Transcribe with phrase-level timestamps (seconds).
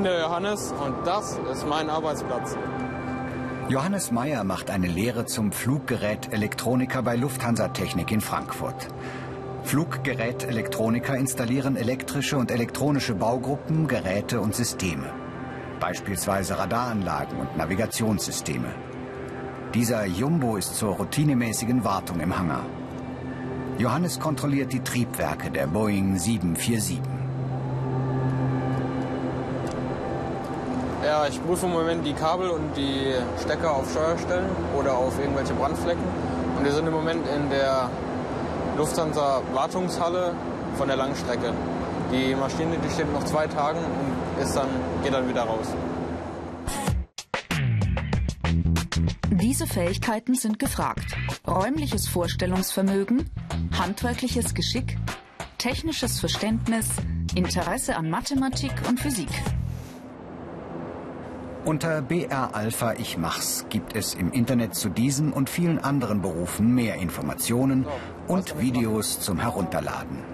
[0.00, 2.56] Bin der Johannes und das ist mein Arbeitsplatz.
[3.68, 8.88] Johannes Meyer macht eine Lehre zum Fluggerät-Elektroniker bei Lufthansa Technik in Frankfurt.
[9.64, 15.12] Fluggerät-Elektroniker installieren elektrische und elektronische Baugruppen, Geräte und Systeme.
[15.80, 18.70] Beispielsweise Radaranlagen und Navigationssysteme.
[19.74, 22.64] Dieser Jumbo ist zur routinemäßigen Wartung im Hangar.
[23.76, 27.19] Johannes kontrolliert die Triebwerke der Boeing 747.
[31.10, 34.46] Ja, ich prüfe im Moment die Kabel und die Stecker auf Steuerstellen
[34.78, 36.04] oder auf irgendwelche Brandflecken.
[36.56, 37.90] Und wir sind im Moment in der
[38.78, 40.36] Lufthansa Wartungshalle
[40.78, 41.52] von der Langstrecke.
[42.12, 44.68] Die Maschine, die steht noch zwei Tagen und ist dann,
[45.02, 45.66] geht dann wieder raus.
[49.32, 51.16] Diese Fähigkeiten sind gefragt.
[51.44, 53.28] Räumliches Vorstellungsvermögen,
[53.76, 54.96] handwerkliches Geschick,
[55.58, 56.86] technisches Verständnis,
[57.34, 59.30] Interesse an Mathematik und Physik.
[61.64, 66.74] Unter BR Alpha Ich Mach's gibt es im Internet zu diesem und vielen anderen Berufen
[66.74, 67.86] mehr Informationen
[68.28, 70.24] und Videos zum Herunterladen.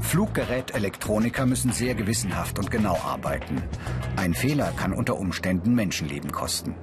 [0.00, 3.62] Fluggerätelektroniker müssen sehr gewissenhaft und genau arbeiten.
[4.16, 6.76] Ein Fehler kann unter Umständen Menschenleben kosten.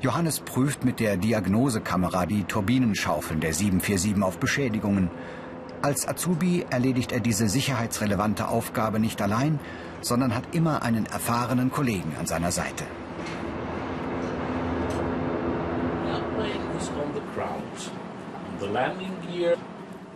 [0.00, 5.08] Johannes prüft mit der Diagnosekamera die Turbinenschaufeln der 747 auf Beschädigungen.
[5.84, 9.60] Als Azubi erledigt er diese sicherheitsrelevante Aufgabe nicht allein,
[10.00, 12.84] sondern hat immer einen erfahrenen Kollegen an seiner Seite.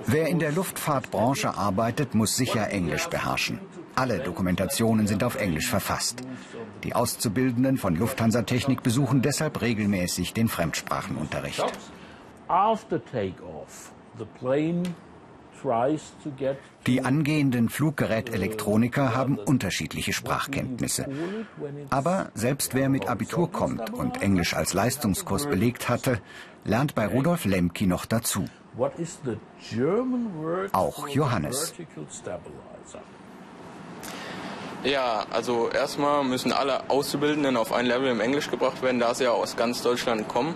[0.07, 3.61] Wer in der Luftfahrtbranche arbeitet, muss sicher Englisch beherrschen.
[3.95, 6.23] Alle Dokumentationen sind auf Englisch verfasst.
[6.83, 11.63] Die Auszubildenden von Lufthansa Technik besuchen deshalb regelmäßig den Fremdsprachenunterricht.
[16.87, 21.07] Die angehenden Fluggerätelektroniker haben unterschiedliche Sprachkenntnisse.
[21.91, 26.21] Aber selbst wer mit Abitur kommt und Englisch als Leistungskurs belegt hatte,
[26.65, 28.45] lernt bei Rudolf Lemke noch dazu.
[30.73, 31.75] Auch Johannes.
[34.85, 39.25] Ja, also erstmal müssen alle Auszubildenden auf ein Level im Englisch gebracht werden, da sie
[39.25, 40.55] ja aus ganz Deutschland kommen.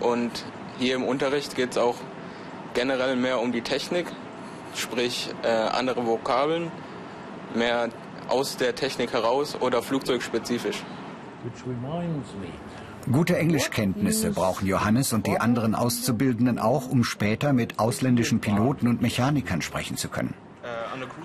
[0.00, 0.46] Und
[0.78, 1.96] hier im Unterricht geht es auch
[2.72, 4.06] generell mehr um die Technik,
[4.74, 6.70] sprich äh, andere Vokabeln,
[7.54, 7.88] mehr
[8.28, 10.82] aus der Technik heraus oder flugzeugspezifisch.
[13.10, 19.00] Gute Englischkenntnisse brauchen Johannes und die anderen Auszubildenden auch, um später mit ausländischen Piloten und
[19.00, 20.34] Mechanikern sprechen zu können.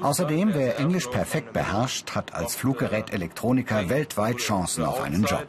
[0.01, 5.45] Außerdem, wer Englisch perfekt beherrscht, hat als Fluggerätelektroniker weltweit Chancen auf einen Job.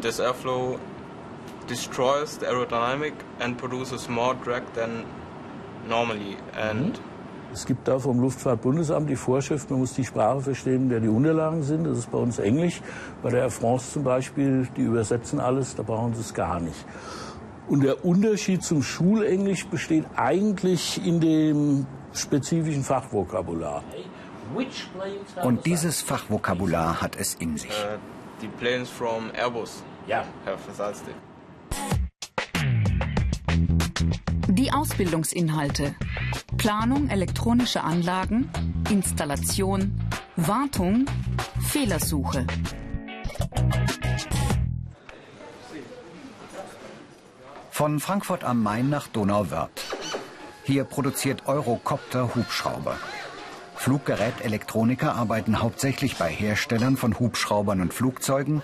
[0.00, 0.20] This
[5.88, 6.36] normally.
[6.56, 7.00] And
[7.52, 11.62] es gibt da vom Luftfahrtbundesamt die Vorschrift, man muss die Sprache verstehen, der die Unterlagen
[11.62, 11.84] sind.
[11.84, 12.82] Das ist bei uns Englisch.
[13.22, 16.84] Bei der Air France zum Beispiel, die übersetzen alles, da brauchen sie es gar nicht.
[17.68, 23.82] Und der Unterschied zum Schulenglisch besteht eigentlich in dem spezifischen Fachvokabular.
[25.42, 27.70] Und dieses Fachvokabular hat es in sich.
[27.70, 27.98] uh,
[28.40, 30.24] the planes from Airbus Ja.
[30.44, 31.14] have SASTIC.
[34.48, 35.94] Die Ausbildungsinhalte.
[36.56, 38.48] Planung elektronischer Anlagen,
[38.90, 39.98] Installation,
[40.36, 41.06] Wartung,
[41.60, 42.46] Fehlersuche.
[47.70, 49.84] Von Frankfurt am Main nach Donauwörth.
[50.64, 52.96] Hier produziert Eurocopter Hubschrauber.
[53.74, 58.62] Fluggerätelektroniker arbeiten hauptsächlich bei Herstellern von Hubschraubern und Flugzeugen,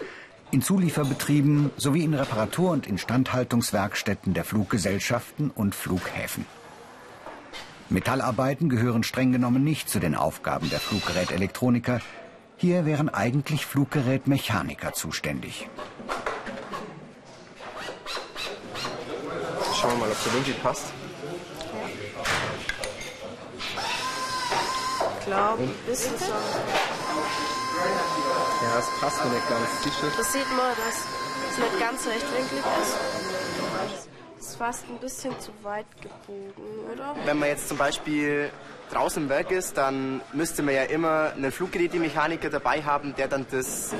[0.52, 6.44] in Zulieferbetrieben sowie in Reparatur- und Instandhaltungswerkstätten der Fluggesellschaften und Flughäfen.
[7.88, 12.00] Metallarbeiten gehören streng genommen nicht zu den Aufgaben der Fluggerätelektroniker.
[12.58, 15.68] Hier wären eigentlich Fluggerätmechaniker zuständig.
[19.74, 20.92] Schauen wir mal, ob der Winkel passt.
[25.32, 26.24] Glaube, ein bisschen so.
[28.62, 30.12] Ja, es passt der kleinen T-Shirt.
[30.18, 31.06] Das sieht man, dass
[31.50, 34.08] es nicht ganz rechtwinklig ist.
[34.38, 36.52] Es ist fast ein bisschen zu weit gebogen,
[36.92, 37.14] oder?
[37.24, 38.50] Wenn man jetzt zum Beispiel
[38.90, 43.46] draußen im Werk ist, dann müsste man ja immer einen Fluggerätemechaniker dabei haben, der dann
[43.50, 43.94] das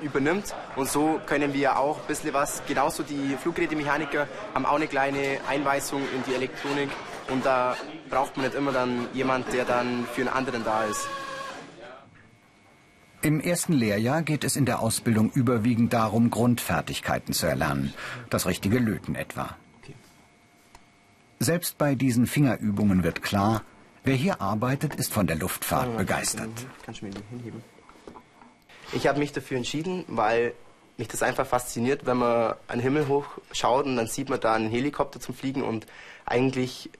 [0.00, 0.54] übernimmt.
[0.76, 4.86] Und so können wir ja auch ein bisschen was, genauso die Fluggerätemechaniker haben auch eine
[4.86, 6.90] kleine Einweisung in die Elektronik.
[7.28, 7.76] Und da
[8.08, 11.06] braucht man nicht immer dann jemand, der dann für einen anderen da ist.
[13.20, 17.92] Im ersten Lehrjahr geht es in der Ausbildung überwiegend darum, Grundfertigkeiten zu erlernen.
[18.30, 19.56] Das richtige Löten etwa.
[21.40, 23.62] Selbst bei diesen Fingerübungen wird klar,
[24.04, 26.50] wer hier arbeitet, ist von der Luftfahrt begeistert.
[28.92, 30.54] Ich habe mich dafür entschieden, weil
[30.96, 34.54] mich das einfach fasziniert, wenn man an den Himmel hochschaut und dann sieht man da
[34.54, 35.86] einen Helikopter zum Fliegen und
[36.24, 36.90] eigentlich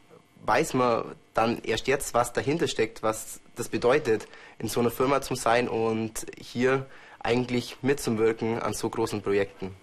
[0.45, 4.27] weiß man dann erst jetzt, was dahinter steckt, was das bedeutet,
[4.59, 6.87] in so einer Firma zu sein und hier
[7.21, 9.75] eigentlich mitzuwirken an so großen Projekten.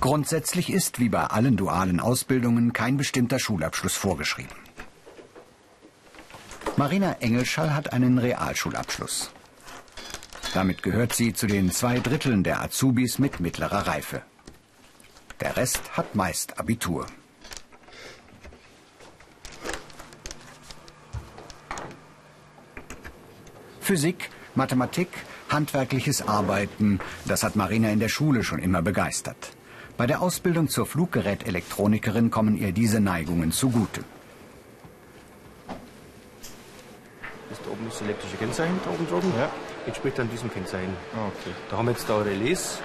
[0.00, 4.54] Grundsätzlich ist, wie bei allen dualen Ausbildungen, kein bestimmter Schulabschluss vorgeschrieben.
[6.76, 9.30] Marina Engelschall hat einen Realschulabschluss.
[10.54, 14.22] Damit gehört sie zu den zwei Dritteln der Azubis mit mittlerer Reife.
[15.40, 17.06] Der Rest hat meist Abitur.
[23.88, 25.08] Physik, Mathematik,
[25.48, 29.52] handwerkliches Arbeiten, das hat Marina in der Schule schon immer begeistert.
[29.96, 34.04] Bei der Ausbildung zur Fluggerätelekronikerin kommen ihr diese Neigungen zugute.
[37.48, 39.32] Das da oben ist das elektrische Kennzeichen da oben drüben.
[39.38, 39.48] Ja.
[39.86, 40.94] Entspricht dann diesem Kennzeichen.
[41.16, 41.54] Ah, okay.
[41.70, 42.80] Da haben wir jetzt da Relais.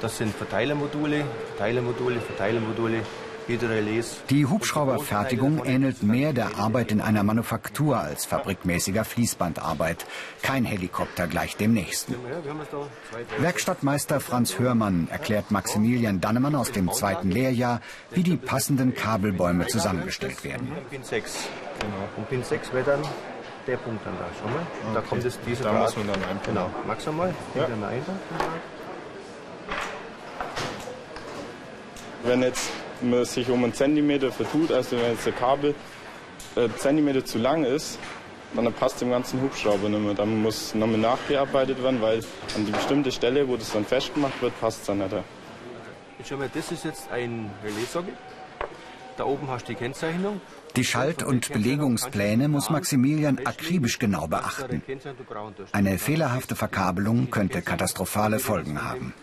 [0.00, 3.02] Das sind Verteilermodule, Verteilermodule, Verteilermodule.
[3.48, 10.04] Die Hubschrauberfertigung ähnelt mehr der Arbeit in einer Manufaktur als fabrikmäßiger Fließbandarbeit.
[10.42, 12.16] Kein Helikopter gleich dem nächsten.
[13.38, 20.42] Werkstattmeister Franz Hörmann erklärt Maximilian Dannemann aus dem zweiten Lehrjahr, wie die passenden Kabelbäume zusammengestellt
[20.42, 20.72] werden.
[20.90, 21.48] Pin 6.
[21.78, 21.94] Genau.
[22.16, 23.02] Und Pin 6 wäre dann
[23.66, 24.26] der Punkt dann da.
[24.40, 24.66] Schau mal.
[24.88, 26.46] Und da kommt es diese Da muss man dann einfach.
[26.46, 26.70] Genau.
[26.86, 27.34] Magst du mal?
[27.54, 27.68] Ja.
[32.24, 32.70] Wenn jetzt
[33.02, 35.74] man sich um einen Zentimeter vertut, also wenn jetzt der Kabel
[36.56, 37.98] äh, Zentimeter zu lang ist,
[38.54, 40.14] dann passt dem ganzen Hubschrauber nicht mehr.
[40.14, 42.20] Dann muss nochmal nachgearbeitet werden, weil
[42.54, 45.12] an die bestimmte Stelle, wo das dann festgemacht wird, passt es dann nicht.
[46.18, 48.14] Jetzt schau mal, das ist jetzt ein Relaissockel.
[49.16, 50.40] Da oben hast du die Kennzeichnung.
[50.76, 54.82] Die Schalt- und Belegungspläne muss Maximilian akribisch genau beachten.
[55.72, 59.14] Eine fehlerhafte Verkabelung könnte katastrophale Folgen haben.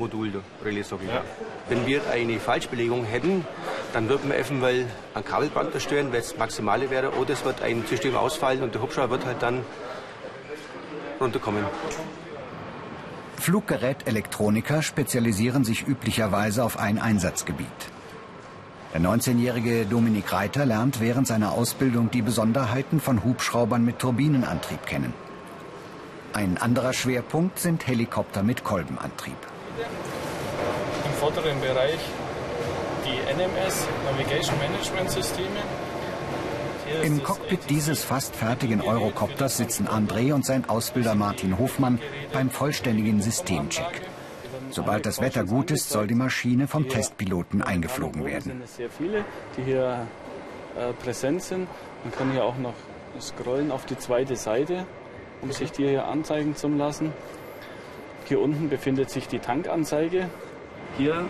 [0.00, 1.08] Modul Relaissockel.
[1.08, 1.22] Ja.
[1.68, 3.44] Wenn wir eine Falschbelegung hätten,
[3.92, 7.84] dann würden wir eventuell ein Kabelband zerstören, weil es maximale wäre, oder es wird ein
[7.86, 9.64] System ausfallen und der Hubschrauber wird halt dann
[11.20, 11.64] runterkommen.
[13.36, 17.66] Fluggerätelektroniker spezialisieren sich üblicherweise auf ein Einsatzgebiet.
[18.92, 25.14] Der 19-jährige Dominik Reiter lernt während seiner Ausbildung die Besonderheiten von Hubschraubern mit Turbinenantrieb kennen.
[26.32, 29.36] Ein anderer Schwerpunkt sind Helikopter mit Kolbenantrieb.
[29.82, 31.98] Im vorderen Bereich
[33.04, 35.60] die NMS, Navigation Management Systeme.
[37.02, 42.00] Im Cockpit dieses fast fertigen Eurocopters sitzen André und sein Ausbilder Martin Hofmann
[42.32, 44.02] beim vollständigen Systemcheck.
[44.70, 48.42] Sobald das Wetter gut ist, soll die Maschine vom Testpiloten eingeflogen werden.
[48.42, 49.24] sind sehr viele,
[49.56, 50.06] die hier
[50.76, 51.68] äh, präsent sind.
[52.04, 52.74] Man kann hier auch noch
[53.20, 54.86] scrollen auf die zweite Seite,
[55.42, 57.12] um sich die hier anzeigen zu lassen.
[58.30, 60.30] Hier unten befindet sich die Tankanzeige.
[60.96, 61.24] Hier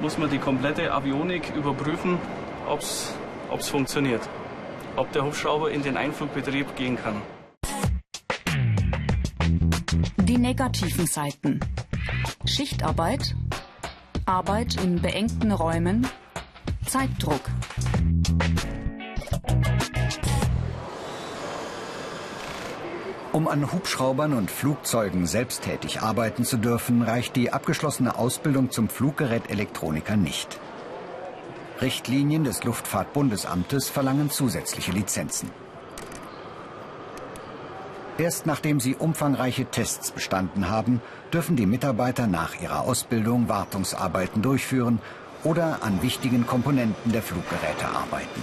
[0.00, 2.16] muss man die komplette Avionik überprüfen,
[2.66, 4.26] ob es funktioniert.
[4.96, 7.20] Ob der Hubschrauber in den Einflugbetrieb gehen kann.
[10.16, 11.60] Die negativen Seiten.
[12.46, 13.36] Schichtarbeit,
[14.24, 16.06] Arbeit in beengten Räumen,
[16.86, 17.42] Zeitdruck.
[23.32, 30.16] Um an Hubschraubern und Flugzeugen selbsttätig arbeiten zu dürfen, reicht die abgeschlossene Ausbildung zum Fluggerätelektroniker
[30.16, 30.60] nicht.
[31.80, 35.50] Richtlinien des Luftfahrtbundesamtes verlangen zusätzliche Lizenzen.
[38.18, 41.00] Erst nachdem sie umfangreiche Tests bestanden haben,
[41.32, 45.00] dürfen die Mitarbeiter nach ihrer Ausbildung Wartungsarbeiten durchführen
[45.42, 48.42] oder an wichtigen Komponenten der Fluggeräte arbeiten.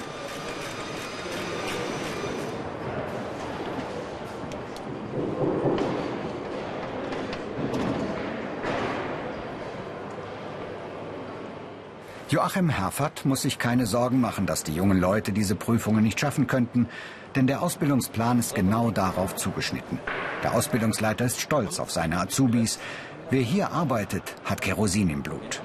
[12.29, 16.45] Joachim Herfert muss sich keine Sorgen machen, dass die jungen Leute diese Prüfungen nicht schaffen
[16.45, 16.87] könnten,
[17.35, 19.97] denn der Ausbildungsplan ist genau darauf zugeschnitten.
[20.43, 22.77] Der Ausbildungsleiter ist stolz auf seine Azubis.
[23.31, 25.63] Wer hier arbeitet, hat Kerosin im Blut.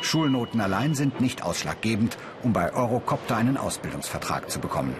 [0.00, 4.96] Schulnoten allein sind nicht ausschlaggebend, um bei Eurocopter einen Ausbildungsvertrag zu bekommen.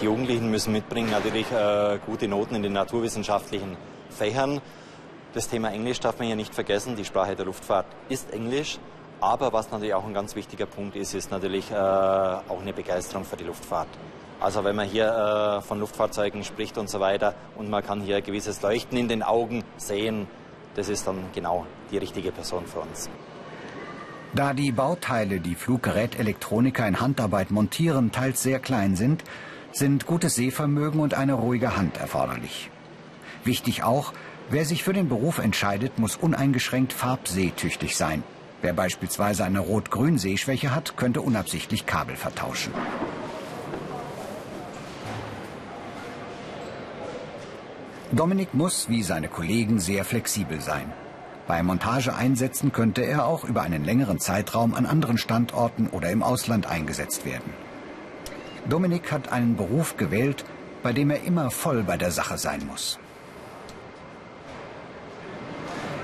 [0.00, 3.76] Die Jugendlichen müssen mitbringen natürlich äh, gute Noten in den naturwissenschaftlichen
[4.10, 4.60] Fächern.
[5.34, 6.96] Das Thema Englisch darf man hier nicht vergessen.
[6.96, 8.78] Die Sprache der Luftfahrt ist Englisch.
[9.20, 13.24] Aber was natürlich auch ein ganz wichtiger Punkt ist, ist natürlich äh, auch eine Begeisterung
[13.24, 13.88] für die Luftfahrt.
[14.40, 18.16] Also wenn man hier äh, von Luftfahrzeugen spricht und so weiter und man kann hier
[18.16, 20.26] ein gewisses Leuchten in den Augen sehen,
[20.74, 23.08] das ist dann genau die richtige Person für uns.
[24.34, 29.22] Da die Bauteile, die Fluggerätelektroniker in Handarbeit montieren, teils sehr klein sind,
[29.74, 32.70] sind gutes Sehvermögen und eine ruhige Hand erforderlich.
[33.42, 34.12] Wichtig auch,
[34.48, 38.22] wer sich für den Beruf entscheidet, muss uneingeschränkt farbsehtüchtig sein.
[38.62, 42.72] Wer beispielsweise eine Rot-Grün-Sehschwäche hat, könnte unabsichtlich Kabel vertauschen.
[48.12, 50.92] Dominik muss, wie seine Kollegen, sehr flexibel sein.
[51.48, 56.66] Bei Montageeinsätzen könnte er auch über einen längeren Zeitraum an anderen Standorten oder im Ausland
[56.66, 57.52] eingesetzt werden.
[58.68, 60.44] Dominik hat einen Beruf gewählt,
[60.82, 62.98] bei dem er immer voll bei der Sache sein muss.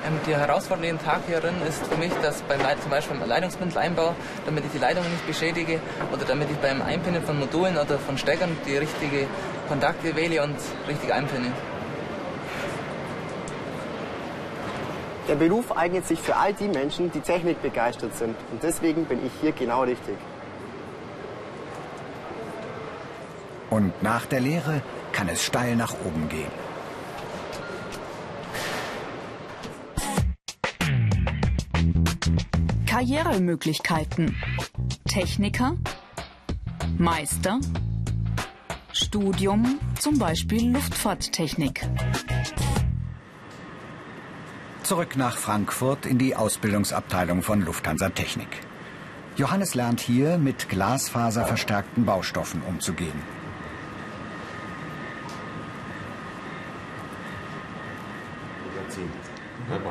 [0.06, 4.14] Ähm, die Herausforderung jeden Tag hierin ist für mich, dass beim, zum Beispiel beim Leitungsmitteleinbau,
[4.44, 5.80] damit ich die Leitungen nicht beschädige
[6.12, 9.26] oder damit ich beim Einpinnen von Modulen oder von Steckern die richtige
[9.68, 10.56] Kontakte wähle und
[10.88, 11.52] richtig einpinne.
[15.28, 18.34] Der Beruf eignet sich für all die Menschen, die Technik begeistert sind.
[18.50, 20.16] Und deswegen bin ich hier genau richtig.
[23.70, 26.50] Und nach der Lehre kann es steil nach oben gehen.
[32.86, 34.36] Karrieremöglichkeiten.
[35.08, 35.76] Techniker,
[36.98, 37.60] Meister,
[38.92, 41.88] Studium, zum Beispiel Luftfahrttechnik.
[44.82, 48.48] Zurück nach Frankfurt in die Ausbildungsabteilung von Lufthansa Technik.
[49.36, 53.39] Johannes lernt hier mit glasfaserverstärkten Baustoffen umzugehen.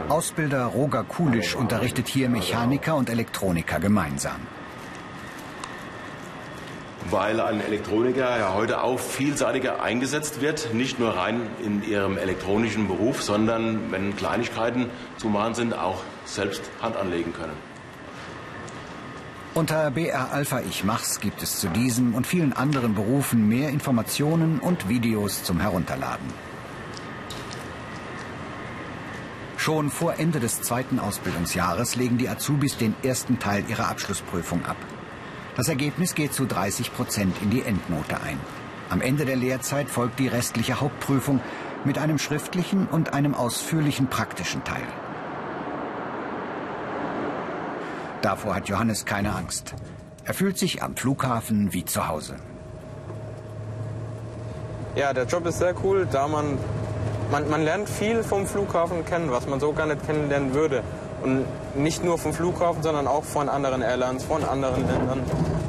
[0.09, 4.48] Ausbilder Roger Kulisch unterrichtet hier Mechaniker und Elektroniker gemeinsam
[7.12, 12.88] weil ein Elektroniker ja heute auch vielseitiger eingesetzt wird, nicht nur rein in ihrem elektronischen
[12.88, 17.53] Beruf, sondern wenn Kleinigkeiten zu machen sind, auch selbst Hand anlegen können.
[19.55, 24.59] Unter BR Alpha Ich Mach's gibt es zu diesem und vielen anderen Berufen mehr Informationen
[24.59, 26.48] und Videos zum Herunterladen.
[29.69, 34.77] Schon vor Ende des zweiten Ausbildungsjahres legen die Azubis den ersten Teil ihrer Abschlussprüfung ab.
[35.55, 38.39] Das Ergebnis geht zu 30 Prozent in die Endnote ein.
[38.89, 41.39] Am Ende der Lehrzeit folgt die restliche Hauptprüfung
[41.85, 44.88] mit einem schriftlichen und einem ausführlichen praktischen Teil.
[48.23, 49.75] Davor hat Johannes keine Angst.
[50.25, 52.38] Er fühlt sich am Flughafen wie zu Hause.
[54.95, 56.57] Ja, der Job ist sehr cool, da man,
[57.31, 60.83] man, man lernt viel vom Flughafen kennen, was man so gar nicht kennenlernen würde.
[61.21, 61.45] Und
[61.75, 65.21] nicht nur vom Flughafen, sondern auch von anderen Airlines, von anderen Ländern.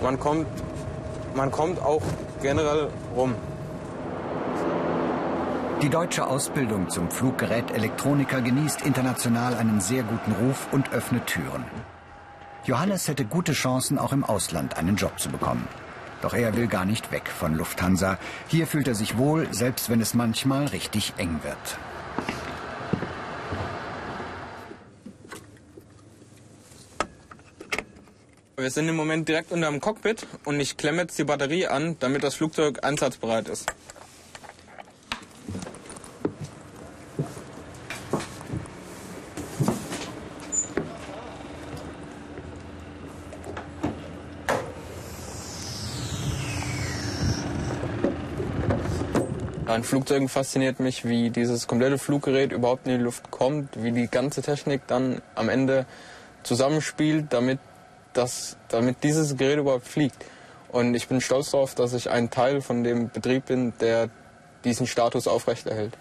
[0.02, 0.46] Man kommt,
[1.34, 2.02] man kommt auch
[2.40, 3.34] generell rum.
[5.82, 11.64] Die deutsche Ausbildung zum Fluggerät-Elektroniker genießt international einen sehr guten Ruf und öffnet Türen.
[12.64, 15.66] Johannes hätte gute Chancen, auch im Ausland einen Job zu bekommen.
[16.22, 18.18] Doch er will gar nicht weg von Lufthansa.
[18.48, 21.78] Hier fühlt er sich wohl, selbst wenn es manchmal richtig eng wird.
[28.56, 31.96] Wir sind im Moment direkt unter dem Cockpit und ich klemme jetzt die Batterie an,
[31.98, 33.72] damit das Flugzeug einsatzbereit ist.
[49.70, 54.08] An Flugzeugen fasziniert mich, wie dieses komplette Fluggerät überhaupt in die Luft kommt, wie die
[54.08, 55.86] ganze Technik dann am Ende
[56.42, 57.60] zusammenspielt, damit
[58.12, 60.24] dass, damit dieses Gerät überhaupt fliegt.
[60.72, 64.10] Und ich bin stolz darauf, dass ich ein Teil von dem Betrieb bin, der
[64.64, 65.96] diesen Status aufrechterhält.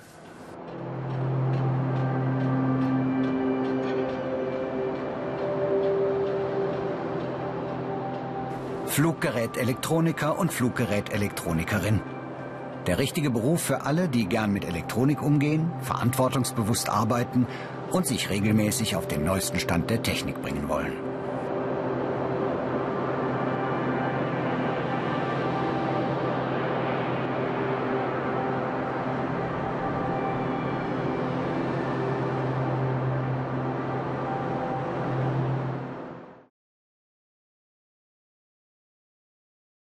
[8.87, 12.01] Fluggerät-Elektroniker und Fluggerät-Elektronikerin.
[12.87, 17.45] Der richtige Beruf für alle, die gern mit Elektronik umgehen, verantwortungsbewusst arbeiten
[17.91, 21.08] und sich regelmäßig auf den neuesten Stand der Technik bringen wollen.